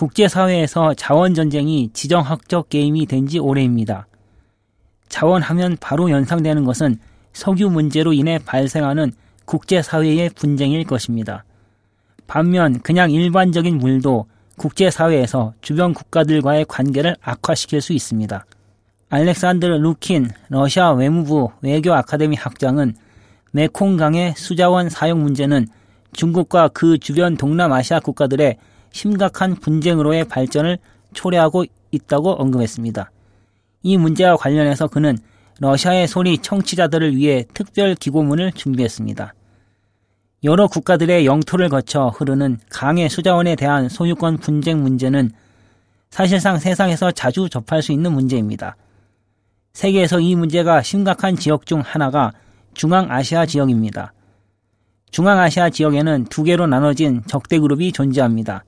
국제사회에서 0.00 0.94
자원전쟁이 0.94 1.90
지정학적 1.92 2.70
게임이 2.70 3.04
된 3.04 3.26
지 3.26 3.38
오래입니다. 3.38 4.06
자원하면 5.10 5.76
바로 5.78 6.10
연상되는 6.10 6.64
것은 6.64 6.98
석유 7.34 7.68
문제로 7.68 8.14
인해 8.14 8.38
발생하는 8.38 9.12
국제사회의 9.44 10.30
분쟁일 10.30 10.84
것입니다. 10.84 11.44
반면 12.26 12.80
그냥 12.80 13.10
일반적인 13.10 13.76
물도 13.76 14.24
국제사회에서 14.56 15.52
주변 15.60 15.92
국가들과의 15.92 16.64
관계를 16.64 17.16
악화시킬 17.20 17.82
수 17.82 17.92
있습니다. 17.92 18.46
알렉산드르 19.10 19.74
루킨 19.74 20.30
러시아 20.48 20.92
외무부 20.92 21.50
외교 21.60 21.92
아카데미 21.92 22.36
학장은 22.36 22.94
메콩강의 23.52 24.34
수자원 24.36 24.88
사용 24.88 25.22
문제는 25.22 25.66
중국과 26.14 26.68
그 26.68 26.96
주변 26.98 27.36
동남아시아 27.36 28.00
국가들의 28.00 28.56
심각한 28.92 29.54
분쟁으로의 29.54 30.24
발전을 30.24 30.78
초래하고 31.14 31.64
있다고 31.90 32.32
언급했습니다. 32.32 33.10
이 33.82 33.96
문제와 33.96 34.36
관련해서 34.36 34.88
그는 34.88 35.18
러시아의 35.58 36.08
소리 36.08 36.38
청취자들을 36.38 37.16
위해 37.16 37.44
특별 37.52 37.94
기고문을 37.94 38.52
준비했습니다. 38.52 39.34
여러 40.44 40.66
국가들의 40.66 41.26
영토를 41.26 41.68
거쳐 41.68 42.08
흐르는 42.08 42.58
강의 42.70 43.10
수자원에 43.10 43.56
대한 43.56 43.88
소유권 43.88 44.38
분쟁 44.38 44.82
문제는 44.82 45.32
사실상 46.10 46.58
세상에서 46.58 47.10
자주 47.12 47.48
접할 47.50 47.82
수 47.82 47.92
있는 47.92 48.12
문제입니다. 48.12 48.76
세계에서 49.74 50.20
이 50.20 50.34
문제가 50.34 50.82
심각한 50.82 51.36
지역 51.36 51.66
중 51.66 51.80
하나가 51.80 52.32
중앙아시아 52.74 53.46
지역입니다. 53.46 54.12
중앙아시아 55.10 55.70
지역에는 55.70 56.24
두 56.24 56.42
개로 56.42 56.66
나눠진 56.66 57.22
적대 57.26 57.58
그룹이 57.58 57.92
존재합니다. 57.92 58.64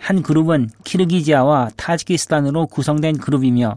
한 0.00 0.22
그룹은 0.22 0.70
키르기지아와 0.82 1.70
타지키스탄으로 1.76 2.66
구성된 2.66 3.18
그룹이며 3.18 3.76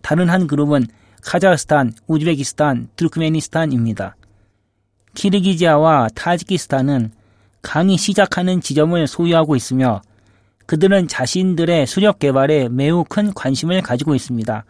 다른 0.00 0.30
한 0.30 0.46
그룹은 0.46 0.86
카자흐스탄, 1.22 1.92
우즈베키스탄, 2.06 2.88
투르크메니스탄입니다. 2.96 4.16
키르기지아와 5.14 6.08
타지키스탄은 6.14 7.12
강이 7.60 7.98
시작하는 7.98 8.62
지점을 8.62 9.06
소유하고 9.06 9.54
있으며 9.54 10.00
그들은 10.64 11.08
자신들의 11.08 11.86
수력 11.86 12.18
개발에 12.18 12.70
매우 12.70 13.04
큰 13.04 13.34
관심을 13.34 13.82
가지고 13.82 14.14
있습니다. 14.14 14.64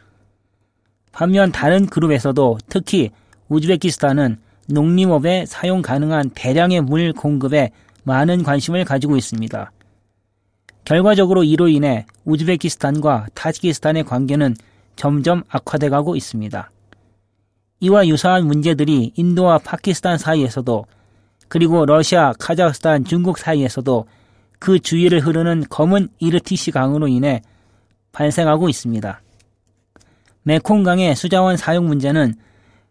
반면 1.12 1.52
다른 1.52 1.86
그룹에서도 1.86 2.58
특히 2.68 3.10
우즈베키스탄은 3.48 4.38
농림업에 4.66 5.46
사용 5.46 5.82
가능한 5.82 6.30
대량의 6.34 6.80
물 6.80 7.12
공급에 7.12 7.70
많은 8.02 8.42
관심을 8.42 8.84
가지고 8.84 9.16
있습니다. 9.16 9.70
결과적으로 10.90 11.44
이로 11.44 11.68
인해 11.68 12.04
우즈베키스탄과 12.24 13.28
타지키스탄의 13.34 14.02
관계는 14.02 14.56
점점 14.96 15.44
악화돼 15.48 15.88
가고 15.88 16.16
있습니다. 16.16 16.68
이와 17.78 18.08
유사한 18.08 18.44
문제들이 18.48 19.12
인도와 19.14 19.58
파키스탄 19.58 20.18
사이에서도 20.18 20.84
그리고 21.46 21.86
러시아, 21.86 22.32
카자흐스탄, 22.40 23.04
중국 23.04 23.38
사이에서도 23.38 24.04
그 24.58 24.80
주위를 24.80 25.20
흐르는 25.20 25.66
검은 25.70 26.08
이르티시 26.18 26.72
강으로 26.72 27.06
인해 27.06 27.40
발생하고 28.10 28.68
있습니다. 28.68 29.22
메콩강의 30.42 31.14
수자원 31.14 31.56
사용 31.56 31.86
문제는 31.86 32.34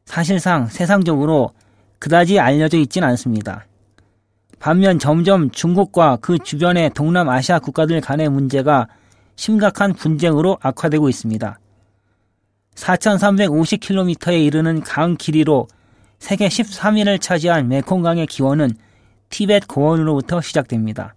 사실상 0.05 0.67
세상적으로 0.67 1.52
그다지 2.00 2.39
알려져 2.39 2.77
있진 2.77 3.03
않습니다. 3.03 3.66
반면 4.60 5.00
점점 5.00 5.50
중국과 5.52 6.18
그 6.22 6.38
주변의 6.38 6.92
동남아시아 6.94 7.60
국가들 7.60 8.02
간의 8.02 8.30
문제가 8.30 8.88
심각한 9.36 9.94
분쟁으로 9.94 10.58
악화되고 10.62 11.08
있습니다. 11.08 11.60
4,350km에 12.76 14.44
이르는 14.46 14.82
강 14.82 15.16
길이로 15.16 15.68
세계 16.20 16.50
13위를 16.50 17.22
차지한 17.22 17.70
메콩강의 17.70 18.28
기원은 18.28 18.72
티벳 19.30 19.67
고원으로부터 19.67 20.42
시작됩니다. 20.42 21.16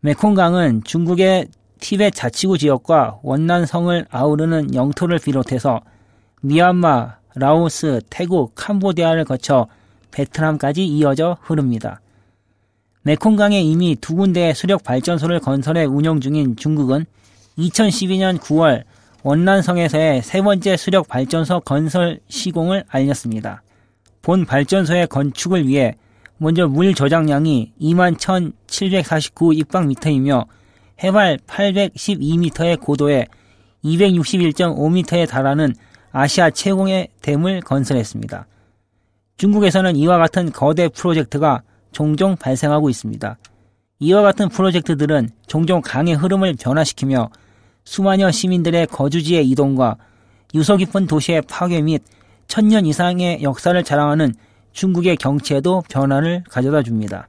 메콩강은 0.00 0.82
중국의 0.84 1.48
티벳 1.78 2.14
자치구 2.14 2.58
지역과 2.58 3.20
원난성을 3.22 4.06
아우르는 4.10 4.74
영토를 4.74 5.18
비롯해서 5.18 5.80
미얀마, 6.42 7.18
라오스, 7.36 8.00
태국, 8.10 8.54
캄보디아를 8.56 9.24
거쳐 9.24 9.68
베트남까지 10.10 10.84
이어져 10.84 11.36
흐릅니다. 11.42 12.00
메콩강에 13.02 13.60
이미 13.60 13.96
두 13.98 14.14
군데의 14.14 14.54
수력 14.54 14.82
발전소를 14.84 15.40
건설해 15.40 15.84
운영 15.84 16.20
중인 16.20 16.56
중국은 16.56 17.06
2012년 17.58 18.38
9월 18.38 18.84
원난성에서의 19.22 20.22
세 20.22 20.42
번째 20.42 20.76
수력 20.76 21.08
발전소 21.08 21.60
건설 21.60 22.20
시공을 22.28 22.84
알렸습니다. 22.88 23.62
본 24.22 24.44
발전소의 24.44 25.06
건축을 25.08 25.66
위해 25.66 25.94
먼저 26.36 26.66
물 26.66 26.94
저장량이 26.94 27.72
21,749 27.78 29.54
입방미터이며 29.54 30.46
해발 31.02 31.38
812m의 31.46 32.80
고도에 32.80 33.26
261.5m에 33.84 35.28
달하는 35.28 35.74
아시아 36.12 36.50
최공의 36.50 37.08
댐을 37.22 37.60
건설했습니다. 37.60 38.46
중국에서는 39.36 39.96
이와 39.96 40.18
같은 40.18 40.52
거대 40.52 40.88
프로젝트가 40.88 41.62
종종 41.92 42.36
발생하고 42.36 42.90
있습니다. 42.90 43.38
이와 44.00 44.22
같은 44.22 44.48
프로젝트들은 44.48 45.30
종종 45.46 45.80
강의 45.82 46.14
흐름을 46.14 46.54
변화시키며 46.60 47.28
수만여 47.84 48.30
시민들의 48.30 48.86
거주지의 48.86 49.48
이동과 49.50 49.96
유서 50.54 50.76
깊은 50.76 51.06
도시의 51.06 51.42
파괴 51.42 51.82
및 51.82 52.02
천년 52.46 52.86
이상의 52.86 53.42
역사를 53.42 53.82
자랑하는 53.82 54.34
중국의 54.72 55.16
경치에도 55.16 55.82
변화를 55.88 56.42
가져다 56.48 56.82
줍니다. 56.82 57.28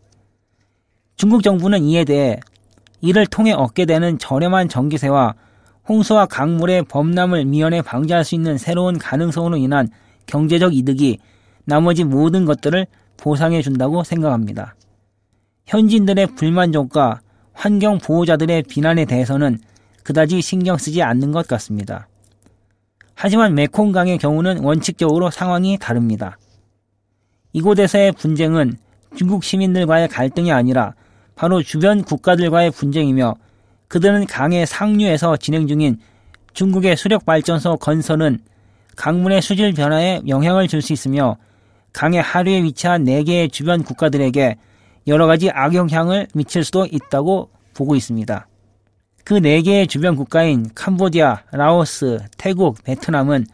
중국 1.16 1.44
정부는 1.44 1.84
이에 1.84 2.06
대해 2.06 2.40
이를 3.02 3.26
통해 3.26 3.52
얻게 3.52 3.86
되는 3.86 4.18
저렴한 4.18 4.70
전기세와 4.70 5.36
홍수와 5.90 6.28
강물의 6.28 6.84
범람을 6.84 7.46
미연에 7.46 7.82
방지할 7.82 8.24
수 8.24 8.36
있는 8.36 8.58
새로운 8.58 8.98
가능성으로 8.98 9.58
인한 9.58 9.90
경제적 10.28 10.76
이득이 10.76 11.18
나머지 11.66 12.04
모든 12.04 12.46
것들을 12.46 12.88
보상해 13.22 13.62
준다고 13.62 14.04
생각합니다. 14.04 14.76
현지인들의 15.68 16.36
불만족과 16.36 17.22
환경 17.54 18.00
보호자들의 18.00 18.64
비난에 18.64 19.06
대해서는 19.06 19.60
그다지 20.04 20.42
신경 20.42 20.78
쓰지 20.78 21.04
않는 21.04 21.32
것 21.32 21.48
같습니다. 21.48 22.08
하지만 23.14 23.54
메콩강의 23.54 24.18
경우는 24.18 24.64
원칙적으로 24.64 25.30
상황이 25.30 25.78
다릅니다. 25.78 26.38
이곳에서의 27.54 28.14
분쟁은 28.14 28.78
중국 29.16 29.44
시민들과의 29.44 30.08
갈등이 30.08 30.52
아니라 30.52 30.96
바로 31.36 31.62
주변 31.62 32.04
국가들과의 32.04 32.72
분쟁이며 32.72 33.36
그들은 33.88 34.26
강의 34.26 34.66
상류에서 34.66 35.38
진행 35.38 35.68
중인 35.68 36.00
중국의 36.54 36.98
수력 36.98 37.26
발전소 37.26 37.78
건설은 37.78 38.40
강물의 38.96 39.42
수질 39.42 39.74
변화에 39.74 40.22
영향을 40.28 40.68
줄 40.68 40.82
수 40.82 40.94
있으며 40.94 41.38
강의 41.94 42.22
하류에 42.22 42.64
위치한 42.64 43.04
4개의 43.06 43.52
주변 43.52 43.84
국가들에게 43.84 44.58
여러 45.08 45.28
가지 45.28 45.50
악영향을 45.50 46.28
미칠 46.34 46.64
수도 46.64 46.86
있다고 46.86 47.50
보고 47.74 47.96
있습니다. 47.96 48.48
그 49.24 49.36
4개의 49.36 49.88
주변 49.88 50.16
국가인 50.16 50.70
캄보디아, 50.74 51.44
라오스, 51.52 52.20
태국, 52.38 52.84
베트남은 52.84 53.46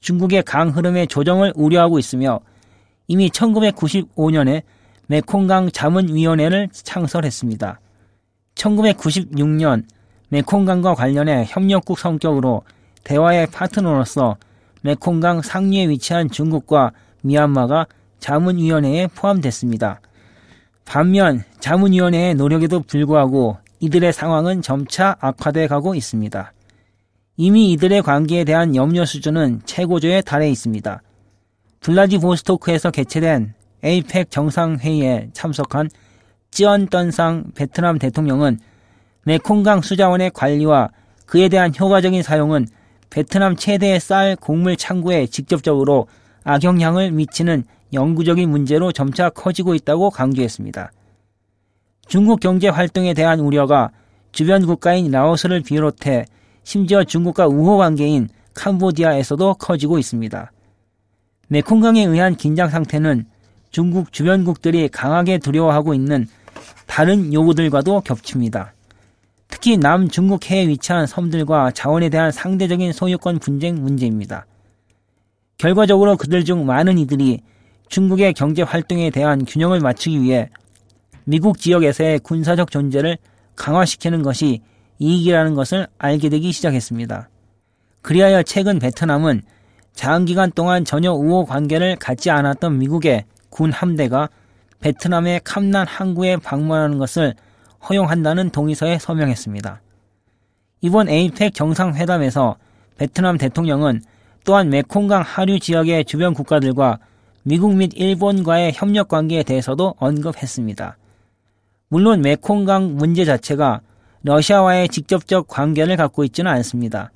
중국의 0.00 0.42
강 0.44 0.68
흐름의 0.70 1.08
조정을 1.08 1.52
우려하고 1.56 1.98
있으며 1.98 2.40
이미 3.06 3.30
1995년에 3.30 4.62
메콩강 5.06 5.70
자문위원회를 5.70 6.68
창설했습니다. 6.72 7.80
1996년 8.54 9.84
메콩강과 10.28 10.94
관련해 10.94 11.46
협력국 11.48 11.98
성격으로 11.98 12.62
대화의 13.04 13.46
파트너로서 13.46 14.36
메콩강 14.82 15.42
상류에 15.42 15.88
위치한 15.88 16.30
중국과 16.30 16.92
미얀마가 17.22 17.86
자문위원회에 18.18 19.08
포함됐습니다. 19.08 20.00
반면 20.84 21.44
자문위원회의 21.60 22.34
노력에도 22.34 22.80
불구하고 22.80 23.58
이들의 23.80 24.12
상황은 24.12 24.62
점차 24.62 25.16
악화돼 25.20 25.66
가고 25.66 25.94
있습니다. 25.94 26.52
이미 27.36 27.72
이들의 27.72 28.02
관계에 28.02 28.44
대한 28.44 28.74
염려 28.74 29.04
수준은 29.04 29.60
최고조에 29.64 30.22
달해 30.22 30.50
있습니다. 30.50 31.00
블라디보스토크에서 31.80 32.90
개최된 32.90 33.54
에이펙 33.82 34.30
정상회의에 34.30 35.28
참석한 35.32 35.88
찌언던상 36.50 37.52
베트남 37.54 37.98
대통령은 37.98 38.58
메콩강 39.24 39.82
수자원의 39.82 40.32
관리와 40.32 40.88
그에 41.26 41.48
대한 41.48 41.72
효과적인 41.78 42.22
사용은 42.22 42.66
베트남 43.10 43.54
최대의 43.54 44.00
쌀 44.00 44.34
곡물 44.36 44.76
창구에 44.76 45.26
직접적으로 45.26 46.08
악영향을 46.48 47.12
미치는 47.12 47.64
영구적인 47.92 48.48
문제로 48.48 48.90
점차 48.90 49.28
커지고 49.28 49.74
있다고 49.74 50.08
강조했습니다. 50.08 50.90
중국 52.06 52.40
경제 52.40 52.68
활동에 52.68 53.12
대한 53.12 53.40
우려가 53.40 53.90
주변 54.32 54.64
국가인 54.64 55.10
라오스를 55.10 55.60
비롯해 55.60 56.24
심지어 56.64 57.04
중국과 57.04 57.48
우호 57.48 57.76
관계인 57.76 58.28
캄보디아에서도 58.54 59.54
커지고 59.54 59.98
있습니다. 59.98 60.50
메콩강에 61.48 62.04
의한 62.04 62.34
긴장 62.34 62.70
상태는 62.70 63.26
중국 63.70 64.10
주변국들이 64.10 64.88
강하게 64.88 65.36
두려워하고 65.36 65.92
있는 65.92 66.26
다른 66.86 67.34
요구들과도 67.34 68.00
겹칩니다. 68.00 68.72
특히 69.48 69.76
남중국 69.76 70.50
해에 70.50 70.66
위치한 70.66 71.06
섬들과 71.06 71.72
자원에 71.72 72.08
대한 72.08 72.32
상대적인 72.32 72.94
소유권 72.94 73.38
분쟁 73.38 73.82
문제입니다. 73.82 74.46
결과적으로 75.58 76.16
그들 76.16 76.44
중 76.44 76.64
많은 76.66 76.98
이들이 76.98 77.40
중국의 77.88 78.32
경제 78.34 78.62
활동에 78.62 79.10
대한 79.10 79.44
균형을 79.44 79.80
맞추기 79.80 80.22
위해 80.22 80.48
미국 81.24 81.58
지역에서의 81.58 82.20
군사적 82.20 82.70
존재를 82.70 83.18
강화시키는 83.56 84.22
것이 84.22 84.60
이익이라는 85.00 85.54
것을 85.54 85.88
알게 85.98 86.28
되기 86.28 86.52
시작했습니다. 86.52 87.28
그리하여 88.02 88.42
최근 88.44 88.78
베트남은 88.78 89.42
장기간 89.94 90.52
동안 90.52 90.84
전혀 90.84 91.12
우호 91.12 91.44
관계를 91.44 91.96
갖지 91.96 92.30
않았던 92.30 92.78
미국의 92.78 93.24
군 93.50 93.72
함대가 93.72 94.28
베트남의 94.80 95.40
캄난 95.42 95.86
항구에 95.88 96.36
방문하는 96.36 96.98
것을 96.98 97.34
허용한다는 97.88 98.50
동의서에 98.50 98.98
서명했습니다. 98.98 99.82
이번 100.82 101.08
에이펙 101.08 101.54
정상회담에서 101.54 102.56
베트남 102.96 103.38
대통령은 103.38 104.02
또한 104.48 104.70
메콩강 104.70 105.20
하류 105.26 105.58
지역의 105.58 106.06
주변 106.06 106.32
국가들과 106.32 107.00
미국 107.42 107.76
및 107.76 107.92
일본과의 107.94 108.72
협력 108.74 109.08
관계에 109.08 109.42
대해서도 109.42 109.96
언급했습니다. 109.98 110.96
물론 111.90 112.22
메콩강 112.22 112.96
문제 112.96 113.26
자체가 113.26 113.82
러시아와의 114.22 114.88
직접적 114.88 115.48
관계를 115.48 115.98
갖고 115.98 116.24
있지는 116.24 116.50
않습니다. 116.50 117.10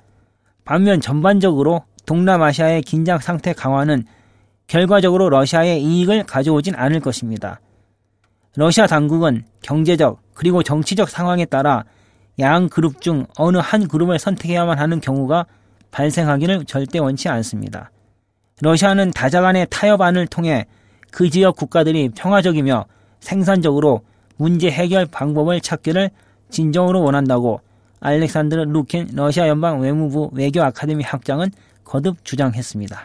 반면 0.63 1.01
전반적으로 1.01 1.81
동남아시아의 2.05 2.83
긴장 2.83 3.17
상태 3.17 3.51
강화는 3.51 4.03
결과적으로 4.67 5.31
러시아의 5.31 5.83
이익을 5.83 6.25
가져오진 6.25 6.75
않을 6.75 6.99
것입니다. 6.99 7.59
러시아 8.55 8.85
당국은 8.85 9.43
경제적 9.63 10.21
그리고 10.35 10.61
정치적 10.61 11.09
상황에 11.09 11.45
따라 11.45 11.83
양 12.37 12.69
그룹 12.69 13.01
중 13.01 13.25
어느 13.39 13.57
한 13.57 13.87
그룹을 13.87 14.19
선택해야만 14.19 14.77
하는 14.77 15.01
경우가 15.01 15.47
발생하기를 15.93 16.65
절대 16.65 16.99
원치 16.99 17.29
않습니다. 17.29 17.91
러시아는 18.61 19.11
다자간의 19.11 19.67
타협안을 19.69 20.27
통해 20.27 20.65
그 21.11 21.29
지역 21.29 21.55
국가들이 21.55 22.09
평화적이며 22.09 22.85
생산적으로 23.19 24.01
문제 24.35 24.69
해결 24.69 25.05
방법을 25.05 25.61
찾기를 25.61 26.09
진정으로 26.49 27.01
원한다고 27.03 27.61
알렉산드르 27.99 28.63
루킨 28.63 29.09
러시아 29.13 29.47
연방 29.47 29.79
외무부 29.79 30.29
외교 30.33 30.61
아카데미 30.61 31.03
학장은 31.03 31.51
거듭 31.85 32.25
주장했습니다. 32.25 32.99